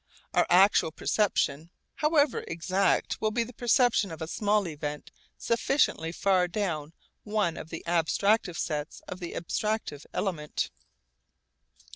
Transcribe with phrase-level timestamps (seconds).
[0.33, 6.47] Our actual perception, however exact, will be the perception of a small event sufficiently far
[6.47, 6.93] down
[7.23, 10.71] one of the abstractive sets of the abstractive element.